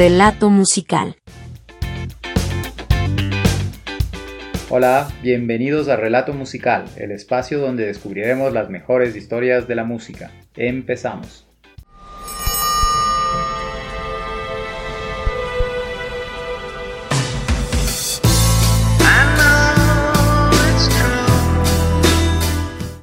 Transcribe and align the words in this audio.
Relato 0.00 0.48
musical. 0.48 1.14
Hola, 4.70 5.12
bienvenidos 5.22 5.88
a 5.88 5.96
Relato 5.96 6.32
Musical, 6.32 6.86
el 6.96 7.10
espacio 7.10 7.60
donde 7.60 7.84
descubriremos 7.84 8.50
las 8.54 8.70
mejores 8.70 9.14
historias 9.14 9.68
de 9.68 9.74
la 9.74 9.84
música. 9.84 10.30
Empezamos. 10.56 11.46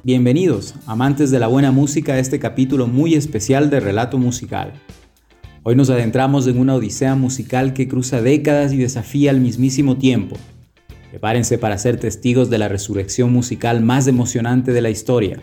Bienvenidos, 0.02 0.74
amantes 0.86 1.30
de 1.30 1.38
la 1.38 1.46
buena 1.46 1.70
música, 1.70 2.14
a 2.14 2.18
este 2.18 2.40
capítulo 2.40 2.88
muy 2.88 3.14
especial 3.14 3.70
de 3.70 3.78
Relato 3.78 4.18
Musical. 4.18 4.72
Hoy 5.64 5.74
nos 5.74 5.90
adentramos 5.90 6.46
en 6.46 6.58
una 6.58 6.76
odisea 6.76 7.16
musical 7.16 7.72
que 7.72 7.88
cruza 7.88 8.22
décadas 8.22 8.72
y 8.72 8.76
desafía 8.76 9.32
al 9.32 9.40
mismísimo 9.40 9.96
tiempo. 9.96 10.36
Prepárense 11.10 11.58
para 11.58 11.78
ser 11.78 11.98
testigos 11.98 12.48
de 12.48 12.58
la 12.58 12.68
resurrección 12.68 13.32
musical 13.32 13.82
más 13.82 14.06
emocionante 14.06 14.72
de 14.72 14.80
la 14.80 14.90
historia, 14.90 15.40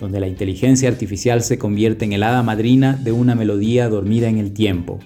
donde 0.00 0.18
la 0.18 0.28
inteligencia 0.28 0.88
artificial 0.88 1.42
se 1.42 1.58
convierte 1.58 2.06
en 2.06 2.14
el 2.14 2.22
hada 2.22 2.42
madrina 2.42 2.94
de 2.94 3.12
una 3.12 3.34
melodía 3.34 3.88
dormida 3.90 4.28
en 4.28 4.38
el 4.38 4.52
tiempo. 4.52 4.98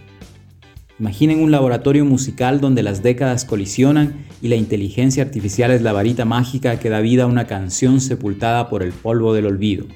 Imaginen 1.01 1.43
un 1.43 1.51
laboratorio 1.51 2.05
musical 2.05 2.61
donde 2.61 2.85
las 2.85 3.03
décadas 3.03 3.45
colisionan 3.45 4.15
y 4.41 4.49
la 4.49 4.57
inteligencia 4.57 5.25
artificial 5.25 5.73
es 5.73 5.83
la 5.83 5.93
varita 5.93 6.25
mágica 6.25 6.79
que 6.79 6.91
da 6.91 7.01
vida 7.01 7.25
a 7.25 7.27
una 7.27 7.49
canción 7.49 8.01
sepultada 8.01 8.71
por 8.71 8.85
el 8.85 8.93
polvo 8.93 9.35
del 9.35 9.47
olvido. 9.47 9.87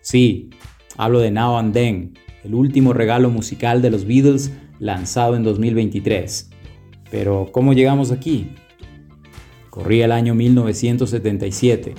Sí, 0.00 0.50
hablo 0.96 1.18
de 1.18 1.32
Now 1.32 1.58
and 1.58 1.74
Then, 1.74 2.14
el 2.46 2.54
último 2.54 2.92
regalo 2.92 3.28
musical 3.28 3.82
de 3.82 3.90
los 3.90 4.06
Beatles 4.06 4.52
lanzado 4.78 5.36
en 5.36 5.42
2023. 5.42 6.50
Pero, 7.10 7.50
¿cómo 7.52 7.72
llegamos 7.72 8.12
aquí? 8.12 8.50
Corría 9.70 10.06
el 10.06 10.12
año 10.12 10.34
1977, 10.34 11.94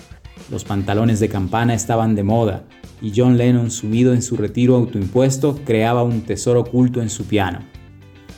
los 0.50 0.64
pantalones 0.64 1.20
de 1.20 1.30
campana 1.30 1.74
estaban 1.74 2.16
de 2.16 2.24
moda 2.24 2.66
y 3.02 3.12
John 3.16 3.38
Lennon, 3.38 3.70
sumido 3.70 4.14
en 4.14 4.22
su 4.22 4.38
retiro 4.38 4.76
autoimpuesto, 4.76 5.60
creaba 5.66 6.04
un 6.04 6.22
tesoro 6.22 6.62
oculto 6.62 7.02
en 7.02 7.10
su 7.10 7.26
piano. 7.26 7.60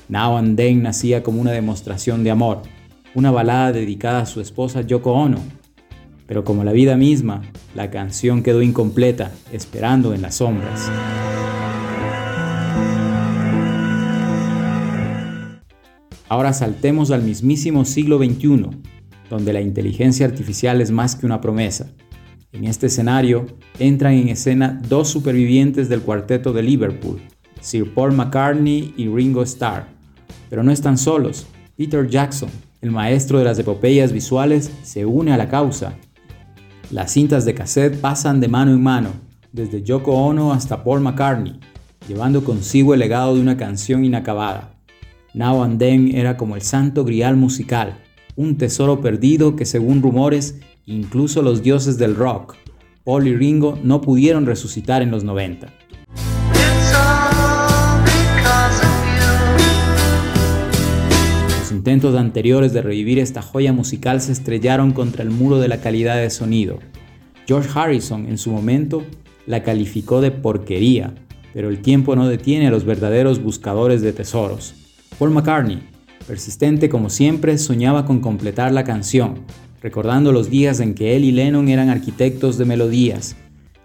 Now 0.10 0.38
and 0.38 0.58
Then 0.58 0.84
nacía 0.84 1.24
como 1.24 1.40
una 1.40 1.52
demostración 1.52 2.24
de 2.24 2.32
amor, 2.32 2.64
una 3.14 3.32
balada 3.32 3.72
dedicada 3.72 4.22
a 4.22 4.26
su 4.26 4.42
esposa 4.42 4.82
Yoko 4.82 5.14
Ono. 5.14 5.40
Pero 6.28 6.44
como 6.44 6.64
la 6.64 6.72
vida 6.72 6.98
misma, 6.98 7.44
la 7.76 7.90
canción 7.90 8.44
quedó 8.44 8.62
incompleta, 8.62 9.32
esperando 9.52 10.14
en 10.14 10.22
las 10.22 10.36
sombras. 10.36 10.92
Ahora 16.30 16.54
saltemos 16.54 17.10
al 17.10 17.24
mismísimo 17.24 17.86
siglo 17.86 18.20
XXI, 18.20 18.68
donde 19.32 19.52
la 19.52 19.62
inteligencia 19.62 20.28
artificial 20.28 20.80
es 20.80 20.92
más 20.92 21.16
que 21.16 21.26
una 21.26 21.42
promesa. 21.42 21.88
En 22.52 22.66
este 22.66 22.86
escenario 22.86 23.48
entran 23.80 24.14
en 24.14 24.30
escena 24.30 24.80
dos 24.88 25.08
supervivientes 25.08 25.90
del 25.90 26.02
cuarteto 26.02 26.54
de 26.54 26.62
Liverpool, 26.62 27.20
Sir 27.62 27.92
Paul 27.96 28.14
McCartney 28.14 28.94
y 28.96 29.08
Ringo 29.08 29.42
Starr, 29.42 29.88
pero 30.52 30.62
no 30.62 30.72
están 30.72 31.00
solos. 31.00 31.48
Peter 31.76 32.08
Jackson, 32.08 32.50
el 32.82 32.92
maestro 32.92 33.40
de 33.40 33.46
las 33.46 33.58
epopeyas 33.58 34.12
visuales, 34.12 34.72
se 34.84 35.08
une 35.08 35.34
a 35.34 35.38
la 35.38 35.50
causa. 35.50 35.98
Las 36.92 37.12
cintas 37.12 37.44
de 37.44 37.56
cassette 37.56 38.00
pasan 38.00 38.40
de 38.40 38.48
mano 38.48 38.72
en 38.72 38.84
mano, 38.84 39.10
desde 39.52 39.82
Yoko 39.82 40.14
Ono 40.14 40.54
hasta 40.54 40.84
Paul 40.84 41.02
McCartney, 41.02 41.60
llevando 42.08 42.44
consigo 42.44 42.94
el 42.94 43.00
legado 43.00 43.34
de 43.34 43.42
una 43.42 43.58
canción 43.58 44.06
inacabada. 44.06 44.79
Now 45.34 45.64
and 45.64 45.80
Then 45.80 46.16
era 46.16 46.38
como 46.38 46.56
el 46.56 46.62
santo 46.62 47.06
grial 47.06 47.36
musical, 47.36 47.98
un 48.36 48.58
tesoro 48.58 49.02
perdido 49.02 49.56
que 49.56 49.66
según 49.66 50.02
rumores, 50.02 50.60
incluso 50.86 51.42
los 51.42 51.62
dioses 51.62 51.98
del 51.98 52.16
rock, 52.16 52.56
Paul 53.04 53.28
y 53.28 53.36
Ringo, 53.36 53.78
no 53.84 54.02
pudieron 54.02 54.46
resucitar 54.46 55.02
en 55.02 55.12
los 55.12 55.24
90. 55.24 55.74
intentos 61.80 62.16
anteriores 62.16 62.74
de 62.74 62.82
revivir 62.82 63.20
esta 63.20 63.42
joya 63.42 63.72
musical 63.72 64.20
se 64.22 64.34
estrellaron 64.34 64.92
contra 64.92 65.24
el 65.24 65.32
muro 65.32 65.60
de 65.60 65.70
la 65.70 65.80
calidad 65.80 66.18
de 66.18 66.30
sonido. 66.30 66.78
George 67.48 67.70
Harrison 67.74 68.28
en 68.28 68.38
su 68.38 68.52
momento 68.52 69.04
la 69.48 69.64
calificó 69.64 70.20
de 70.20 70.30
porquería, 70.30 71.16
pero 71.54 71.70
el 71.70 71.82
tiempo 71.82 72.16
no 72.16 72.28
detiene 72.28 72.68
a 72.68 72.70
los 72.70 72.84
verdaderos 72.84 73.42
buscadores 73.42 74.02
de 74.02 74.14
tesoros. 74.14 74.89
Paul 75.20 75.32
McCartney, 75.32 75.84
persistente 76.26 76.88
como 76.88 77.10
siempre, 77.10 77.58
soñaba 77.58 78.06
con 78.06 78.22
completar 78.22 78.72
la 78.72 78.86
canción, 78.86 79.40
recordando 79.82 80.32
los 80.32 80.50
días 80.50 80.80
en 80.80 80.94
que 80.96 81.18
él 81.18 81.26
y 81.26 81.34
Lennon 81.34 81.68
eran 81.68 81.90
arquitectos 81.90 82.58
de 82.58 82.64
melodías, 82.64 83.36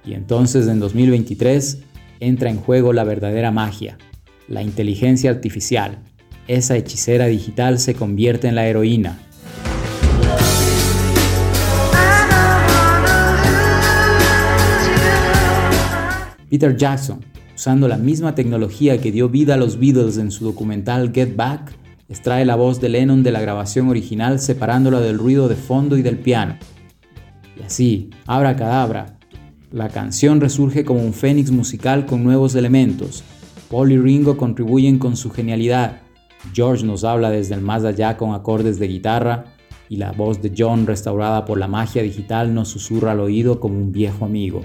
y 0.06 0.14
entonces 0.14 0.68
en 0.68 0.78
2023 0.78 1.80
entra 2.20 2.50
en 2.50 2.58
juego 2.58 2.92
la 2.92 3.02
verdadera 3.02 3.50
magia, 3.50 3.98
la 4.46 4.62
inteligencia 4.62 5.28
artificial, 5.28 5.98
esa 6.46 6.76
hechicera 6.76 7.26
digital 7.26 7.80
se 7.80 7.94
convierte 7.94 8.46
en 8.46 8.54
la 8.54 8.68
heroína. 8.68 9.18
Peter 16.48 16.76
Jackson, 16.76 17.33
usando 17.64 17.88
la 17.88 17.96
misma 17.96 18.34
tecnología 18.34 19.00
que 19.00 19.10
dio 19.10 19.30
vida 19.30 19.54
a 19.54 19.56
los 19.56 19.78
Beatles 19.78 20.18
en 20.18 20.30
su 20.30 20.44
documental 20.44 21.12
Get 21.14 21.34
Back, 21.34 21.72
extrae 22.10 22.44
la 22.44 22.56
voz 22.56 22.78
de 22.78 22.90
Lennon 22.90 23.22
de 23.22 23.32
la 23.32 23.40
grabación 23.40 23.88
original 23.88 24.38
separándola 24.38 25.00
del 25.00 25.16
ruido 25.16 25.48
de 25.48 25.54
fondo 25.54 25.96
y 25.96 26.02
del 26.02 26.18
piano. 26.18 26.58
Y 27.58 27.62
así, 27.62 28.10
abra 28.26 28.54
cadabra, 28.54 29.16
la 29.72 29.88
canción 29.88 30.42
resurge 30.42 30.84
como 30.84 31.00
un 31.00 31.14
fénix 31.14 31.50
musical 31.52 32.04
con 32.04 32.22
nuevos 32.22 32.54
elementos. 32.54 33.24
Paul 33.70 33.92
y 33.92 33.98
Ringo 33.98 34.36
contribuyen 34.36 34.98
con 34.98 35.16
su 35.16 35.30
genialidad, 35.30 36.02
George 36.52 36.84
nos 36.84 37.02
habla 37.02 37.30
desde 37.30 37.54
el 37.54 37.62
más 37.62 37.82
allá 37.84 38.18
con 38.18 38.34
acordes 38.34 38.78
de 38.78 38.88
guitarra 38.88 39.46
y 39.88 39.96
la 39.96 40.12
voz 40.12 40.42
de 40.42 40.52
John 40.54 40.86
restaurada 40.86 41.46
por 41.46 41.58
la 41.58 41.66
magia 41.66 42.02
digital 42.02 42.52
nos 42.52 42.68
susurra 42.68 43.12
al 43.12 43.20
oído 43.20 43.58
como 43.58 43.78
un 43.78 43.90
viejo 43.90 44.26
amigo. 44.26 44.60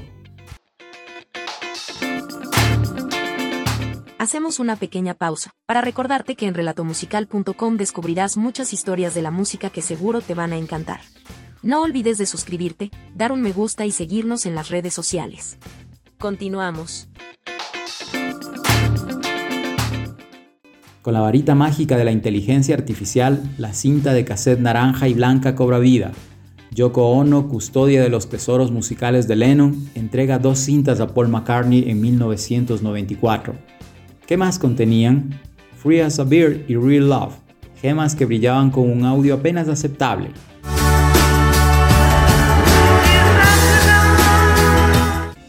Hacemos 4.19 4.59
una 4.59 4.75
pequeña 4.75 5.13
pausa 5.13 5.52
para 5.66 5.80
recordarte 5.80 6.35
que 6.35 6.46
en 6.46 6.53
relatomusical.com 6.53 7.78
descubrirás 7.78 8.35
muchas 8.35 8.74
historias 8.74 9.16
de 9.16 9.22
la 9.22 9.31
música 9.31 9.69
que 9.69 9.81
seguro 9.81 10.19
te 10.19 10.34
van 10.34 10.52
a 10.52 10.57
encantar. 10.57 11.00
No 11.63 11.84
olvides 11.84 12.18
de 12.18 12.25
suscribirte, 12.25 12.91
dar 13.16 13.31
un 13.31 13.41
me 13.41 13.53
gusta 13.53 13.85
y 13.85 13.91
seguirnos 13.91 14.46
en 14.46 14.56
las 14.56 14.68
redes 14.68 14.94
sociales. 14.94 15.57
Continuamos. 16.18 17.07
Con 21.01 21.13
la 21.13 21.22
varita 21.22 21.56
mágica 21.56 21.96
de 21.96 22.03
la 22.03 22.12
inteligencia 22.12 22.75
artificial, 22.75 23.41
la 23.57 23.74
cinta 23.74 24.12
de 24.12 24.25
cassette 24.25 24.59
naranja 24.59 25.07
y 25.07 25.13
blanca 25.13 25.56
cobra 25.56 25.80
vida. 25.80 26.12
Yoko 26.72 27.07
Ono, 27.12 27.47
custodia 27.47 28.03
de 28.03 28.09
los 28.09 28.28
tesoros 28.28 28.69
musicales 28.69 29.30
de 29.30 29.38
Lennon, 29.38 29.90
entrega 29.96 30.40
dos 30.40 30.59
cintas 30.59 31.00
a 31.00 31.07
Paul 31.07 31.30
McCartney 31.30 31.90
en 31.90 32.01
1994. 32.01 33.78
¿Qué 34.29 34.38
más 34.38 34.59
contenían? 34.59 35.31
Free 35.81 36.01
as 36.01 36.19
a 36.19 36.23
Beer 36.23 36.63
y 36.67 36.75
Real 36.75 37.09
Love, 37.09 37.34
gemas 37.81 38.13
que 38.13 38.25
brillaban 38.25 38.69
con 38.69 38.88
un 38.88 39.03
audio 39.03 39.34
apenas 39.34 39.67
aceptable. 39.67 40.29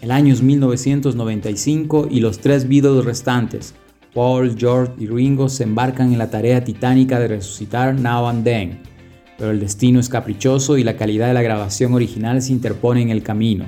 El 0.00 0.10
año 0.10 0.32
es 0.32 0.40
1995 0.40 2.08
y 2.10 2.20
los 2.20 2.38
tres 2.38 2.66
Beatles 2.66 3.04
restantes, 3.04 3.74
Paul, 4.14 4.56
George 4.56 4.94
y 4.96 5.08
Ringo 5.08 5.50
se 5.50 5.64
embarcan 5.64 6.14
en 6.14 6.18
la 6.18 6.30
tarea 6.30 6.64
titánica 6.64 7.20
de 7.20 7.28
resucitar 7.28 7.94
Now 7.94 8.28
and 8.28 8.44
Then, 8.44 8.78
pero 9.36 9.50
el 9.50 9.60
destino 9.60 10.00
es 10.00 10.08
caprichoso 10.08 10.78
y 10.78 10.84
la 10.84 10.96
calidad 10.96 11.28
de 11.28 11.34
la 11.34 11.42
grabación 11.42 11.92
original 11.92 12.40
se 12.40 12.54
interpone 12.54 13.02
en 13.02 13.10
el 13.10 13.22
camino. 13.22 13.66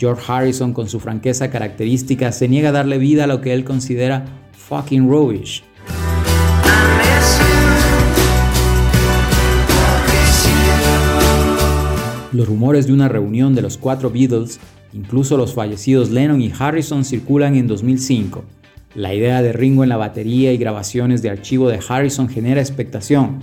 George 0.00 0.22
Harrison, 0.26 0.72
con 0.72 0.88
su 0.88 0.98
franqueza 0.98 1.50
característica, 1.50 2.32
se 2.32 2.48
niega 2.48 2.70
a 2.70 2.72
darle 2.72 2.96
vida 2.96 3.24
a 3.24 3.26
lo 3.26 3.42
que 3.42 3.52
él 3.52 3.64
considera 3.64 4.24
fucking 4.52 5.06
rubbish. 5.10 5.62
Los 12.32 12.48
rumores 12.48 12.86
de 12.86 12.94
una 12.94 13.08
reunión 13.08 13.54
de 13.54 13.60
los 13.60 13.76
cuatro 13.76 14.10
Beatles, 14.10 14.58
incluso 14.94 15.36
los 15.36 15.52
fallecidos 15.52 16.08
Lennon 16.08 16.40
y 16.40 16.50
Harrison, 16.58 17.04
circulan 17.04 17.56
en 17.56 17.66
2005 17.66 18.42
la 18.94 19.14
idea 19.14 19.40
de 19.40 19.52
Ringo 19.52 19.84
en 19.84 19.88
la 19.88 19.96
batería 19.96 20.52
y 20.52 20.58
grabaciones 20.58 21.22
de 21.22 21.30
archivo 21.30 21.68
de 21.68 21.78
Harrison 21.88 22.28
genera 22.28 22.60
expectación, 22.60 23.38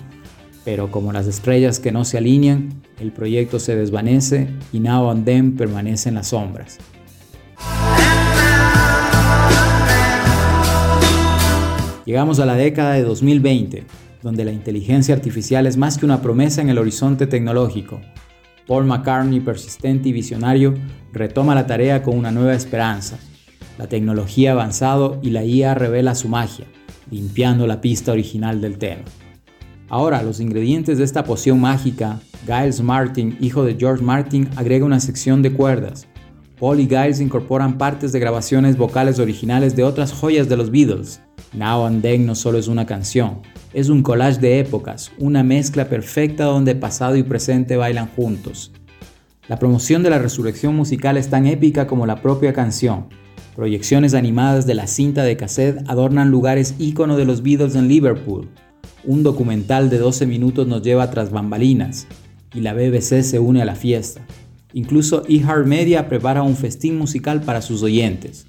pero 0.68 0.92
como 0.92 1.14
las 1.14 1.28
estrellas 1.28 1.80
que 1.80 1.94
no 1.94 2.04
se 2.04 2.18
alinean, 2.18 2.82
el 3.00 3.14
proyecto 3.14 3.58
se 3.58 3.78
desvanece 3.78 4.50
y 4.74 4.82
Now 4.82 5.10
and 5.10 5.24
Then 5.24 5.56
permanece 5.56 6.10
en 6.10 6.16
las 6.16 6.28
sombras. 6.28 6.78
Llegamos 12.06 12.42
a 12.42 12.46
la 12.46 12.56
década 12.56 12.96
de 12.96 13.04
2020, 13.04 13.86
donde 14.22 14.44
la 14.44 14.52
inteligencia 14.52 15.16
artificial 15.16 15.68
es 15.68 15.78
más 15.78 15.98
que 15.98 16.04
una 16.04 16.22
promesa 16.22 16.62
en 16.62 16.68
el 16.68 16.80
horizonte 16.80 17.28
tecnológico. 17.28 18.02
Paul 18.68 18.88
McCartney, 18.88 19.40
persistente 19.40 20.10
y 20.10 20.12
visionario, 20.12 20.74
retoma 21.14 21.56
la 21.56 21.66
tarea 21.66 22.04
con 22.04 22.18
una 22.18 22.32
nueva 22.32 22.54
esperanza. 22.54 23.18
La 23.78 23.88
tecnología 23.88 24.50
ha 24.50 24.54
avanzado 24.56 25.18
y 25.24 25.30
la 25.30 25.46
IA 25.46 25.76
revela 25.76 26.14
su 26.14 26.28
magia, 26.28 26.66
limpiando 27.10 27.68
la 27.68 27.80
pista 27.80 28.12
original 28.12 28.60
del 28.60 28.78
tema. 28.78 29.04
Ahora, 29.90 30.22
los 30.22 30.42
ingredientes 30.42 30.98
de 30.98 31.06
esta 31.06 31.24
poción 31.24 31.62
mágica, 31.62 32.20
Giles 32.46 32.82
Martin, 32.82 33.38
hijo 33.40 33.64
de 33.64 33.76
George 33.80 34.04
Martin, 34.04 34.50
agrega 34.58 34.86
una 34.86 35.00
sección 35.00 35.42
de 35.42 35.54
cuerdas. 35.54 36.08
Paul 36.60 36.82
y 36.82 36.88
Giles 36.88 37.22
incorporan 37.22 37.78
partes 37.78 38.12
de 38.12 38.20
grabaciones 38.20 38.76
vocales 38.76 39.18
originales 39.18 39.78
de 39.78 39.84
otras 39.84 40.12
joyas 40.12 40.50
de 40.50 40.58
los 40.58 40.72
Beatles. 40.72 41.22
Now 41.54 41.86
and 41.86 42.02
Then 42.02 42.26
no 42.26 42.36
solo 42.36 42.58
es 42.58 42.68
una 42.68 42.86
canción, 42.86 43.40
es 43.74 43.88
un 43.88 44.04
collage 44.04 44.42
de 44.42 44.60
épocas, 44.60 45.12
una 45.20 45.44
mezcla 45.44 45.88
perfecta 45.88 46.44
donde 46.44 46.76
pasado 46.76 47.16
y 47.16 47.24
presente 47.24 47.78
bailan 47.78 48.08
juntos. 48.08 48.74
La 49.48 49.58
promoción 49.58 50.04
de 50.04 50.10
la 50.10 50.20
resurrección 50.20 50.76
musical 50.76 51.16
es 51.16 51.30
tan 51.30 51.46
épica 51.46 51.88
como 51.88 52.06
la 52.06 52.22
propia 52.22 52.52
canción. 52.52 53.06
Proyecciones 53.56 54.14
animadas 54.14 54.68
de 54.68 54.74
la 54.74 54.88
cinta 54.88 55.24
de 55.24 55.38
cassette 55.38 55.82
adornan 55.88 56.30
lugares 56.30 56.76
ícono 56.78 57.16
de 57.16 57.24
los 57.24 57.42
Beatles 57.42 57.76
en 57.76 57.88
Liverpool, 57.88 58.50
un 59.08 59.24
documental 59.24 59.90
de 59.90 59.98
12 59.98 60.28
minutos 60.28 60.68
nos 60.68 60.84
lleva 60.84 61.10
tras 61.10 61.32
bambalinas 61.32 62.08
y 62.54 62.60
la 62.60 62.74
BBC 62.74 63.24
se 63.24 63.40
une 63.40 63.62
a 63.62 63.66
la 63.66 63.76
fiesta. 63.76 64.22
Incluso 64.74 65.24
Media 65.66 66.10
prepara 66.10 66.44
un 66.44 66.58
festín 66.58 66.98
musical 66.98 67.42
para 67.42 67.62
sus 67.62 67.82
oyentes. 67.84 68.48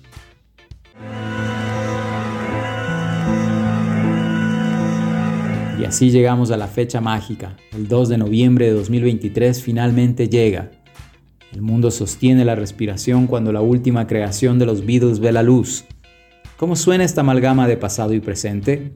Y 5.81 5.85
así 5.85 6.11
llegamos 6.11 6.51
a 6.51 6.57
la 6.57 6.67
fecha 6.67 7.01
mágica. 7.01 7.57
El 7.73 7.87
2 7.87 8.09
de 8.09 8.19
noviembre 8.19 8.67
de 8.67 8.73
2023 8.73 9.63
finalmente 9.63 10.29
llega. 10.29 10.73
El 11.53 11.63
mundo 11.63 11.93
sostiene 11.93 12.45
la 12.45 12.57
respiración 12.57 13.29
cuando 13.29 13.53
la 13.53 13.61
última 13.61 14.09
creación 14.09 14.59
de 14.59 14.67
los 14.67 14.85
Beatles 14.85 15.21
ve 15.21 15.31
la 15.31 15.45
luz. 15.45 15.85
¿Cómo 16.57 16.75
suena 16.75 17.05
esta 17.05 17.21
amalgama 17.21 17.69
de 17.69 17.77
pasado 17.77 18.13
y 18.13 18.19
presente? 18.21 18.93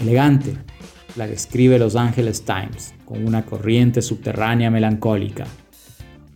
Elegante, 0.00 0.54
la 1.16 1.26
describe 1.26 1.78
Los 1.78 1.96
Angeles 1.96 2.44
Times, 2.44 2.94
con 3.04 3.26
una 3.26 3.44
corriente 3.44 4.02
subterránea 4.02 4.70
melancólica. 4.70 5.46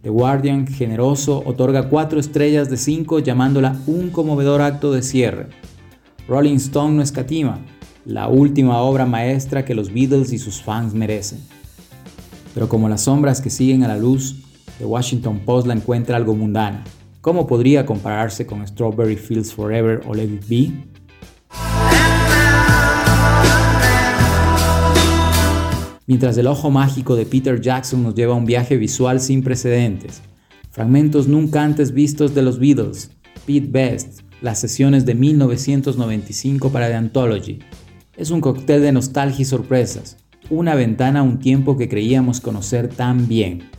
The 0.02 0.08
Guardian, 0.08 0.66
generoso, 0.66 1.42
otorga 1.44 1.88
cuatro 1.88 2.18
estrellas 2.18 2.70
de 2.70 2.78
cinco 2.78 3.18
llamándola 3.18 3.76
un 3.86 4.10
conmovedor 4.10 4.62
acto 4.62 4.92
de 4.92 5.02
cierre. 5.02 5.48
Rolling 6.26 6.56
Stone 6.56 6.94
no 6.94 7.02
escatima, 7.02 7.58
la 8.06 8.28
última 8.28 8.80
obra 8.80 9.04
maestra 9.04 9.64
que 9.64 9.74
los 9.74 9.92
Beatles 9.92 10.32
y 10.32 10.38
sus 10.38 10.62
fans 10.62 10.94
merecen. 10.94 11.40
Pero 12.54 12.68
como 12.68 12.88
las 12.88 13.02
sombras 13.02 13.40
que 13.40 13.50
siguen 13.50 13.84
a 13.84 13.88
la 13.88 13.98
luz, 13.98 14.36
The 14.78 14.86
Washington 14.86 15.40
Post 15.40 15.66
la 15.66 15.74
encuentra 15.74 16.16
algo 16.16 16.34
mundana. 16.34 16.82
¿Cómo 17.20 17.46
podría 17.46 17.84
compararse 17.84 18.46
con 18.46 18.66
Strawberry 18.66 19.16
Fields 19.16 19.52
Forever 19.52 20.00
o 20.06 20.14
Let 20.14 20.24
It 20.24 20.48
Be? 20.48 20.89
Mientras 26.10 26.36
el 26.38 26.48
ojo 26.48 26.72
mágico 26.72 27.14
de 27.14 27.24
Peter 27.24 27.60
Jackson 27.60 28.02
nos 28.02 28.16
lleva 28.16 28.34
a 28.34 28.36
un 28.36 28.44
viaje 28.44 28.76
visual 28.76 29.20
sin 29.20 29.44
precedentes. 29.44 30.22
Fragmentos 30.72 31.28
nunca 31.28 31.62
antes 31.62 31.92
vistos 31.92 32.34
de 32.34 32.42
los 32.42 32.58
Beatles, 32.58 33.12
Pete 33.46 33.68
Best, 33.70 34.22
las 34.42 34.58
sesiones 34.58 35.06
de 35.06 35.14
1995 35.14 36.70
para 36.70 36.88
The 36.88 36.94
Anthology. 36.94 37.60
Es 38.16 38.32
un 38.32 38.40
cóctel 38.40 38.82
de 38.82 38.90
nostalgia 38.90 39.42
y 39.42 39.44
sorpresas, 39.44 40.16
una 40.50 40.74
ventana 40.74 41.20
a 41.20 41.22
un 41.22 41.38
tiempo 41.38 41.76
que 41.76 41.88
creíamos 41.88 42.40
conocer 42.40 42.88
tan 42.88 43.28
bien. 43.28 43.70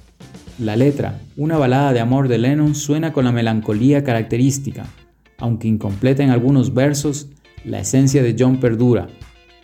La 0.57 0.77
letra, 0.77 1.19
una 1.35 1.57
balada 1.57 1.91
de 1.91 1.99
amor 1.99 2.29
de 2.29 2.37
Lennon, 2.37 2.75
suena 2.75 3.11
con 3.11 3.25
la 3.25 3.33
melancolía 3.33 4.05
característica, 4.05 4.85
aunque 5.37 5.67
incompleta 5.67 6.23
en 6.23 6.29
algunos 6.29 6.73
versos, 6.73 7.27
la 7.65 7.81
esencia 7.81 8.23
de 8.23 8.37
John 8.39 8.61
perdura. 8.61 9.09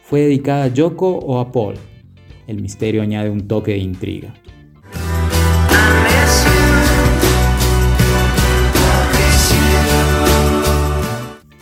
¿Fue 0.04 0.24
dedicada 0.24 0.66
a 0.66 0.74
Yoko 0.74 1.16
o 1.20 1.40
a 1.40 1.50
Paul? 1.54 1.76
El 2.48 2.62
misterio 2.62 3.02
añade 3.02 3.30
un 3.30 3.48
toque 3.48 3.72
de 3.72 3.80
intriga. 3.80 4.34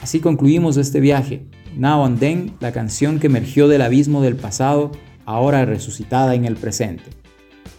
Así 0.01 0.19
concluimos 0.19 0.77
este 0.77 0.99
viaje. 0.99 1.47
Now 1.75 2.05
and 2.05 2.19
Then, 2.19 2.53
la 2.59 2.71
canción 2.71 3.19
que 3.19 3.27
emergió 3.27 3.67
del 3.67 3.81
abismo 3.81 4.21
del 4.21 4.35
pasado, 4.35 4.91
ahora 5.25 5.65
resucitada 5.65 6.35
en 6.35 6.45
el 6.45 6.55
presente. 6.55 7.03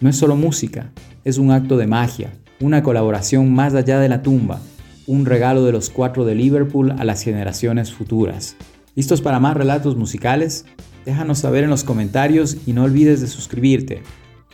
No 0.01 0.09
es 0.09 0.17
solo 0.17 0.35
música, 0.35 0.91
es 1.23 1.37
un 1.37 1.51
acto 1.51 1.77
de 1.77 1.87
magia, 1.87 2.33
una 2.59 2.83
colaboración 2.83 3.53
más 3.53 3.73
allá 3.73 3.99
de 3.99 4.09
la 4.09 4.21
tumba, 4.21 4.59
un 5.07 5.25
regalo 5.25 5.63
de 5.63 5.71
los 5.71 5.89
cuatro 5.89 6.25
de 6.25 6.35
Liverpool 6.35 6.91
a 6.91 7.05
las 7.05 7.23
generaciones 7.23 7.93
futuras. 7.93 8.57
¿Listos 8.93 9.21
para 9.21 9.39
más 9.39 9.55
relatos 9.55 9.95
musicales? 9.95 10.65
Déjanos 11.07 11.39
saber 11.39 11.63
en 11.63 11.69
los 11.69 11.85
comentarios 11.85 12.57
y 12.65 12.73
no 12.73 12.83
olvides 12.83 13.21
de 13.21 13.27
suscribirte. 13.27 14.03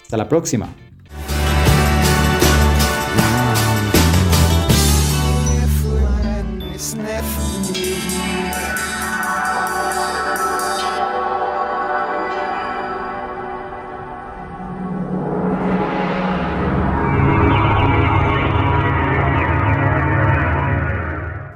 Hasta 0.04 0.18
la 0.18 0.30
próxima. 0.30 0.70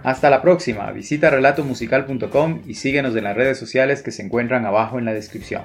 Hasta 0.07 0.29
la 0.29 0.41
próxima, 0.41 0.89
visita 0.93 1.29
relatomusical.com 1.29 2.61
y 2.65 2.75
síguenos 2.75 3.13
en 3.17 3.25
las 3.25 3.35
redes 3.35 3.57
sociales 3.57 4.01
que 4.01 4.13
se 4.13 4.23
encuentran 4.23 4.65
abajo 4.65 4.99
en 4.99 5.03
la 5.03 5.13
descripción. 5.13 5.63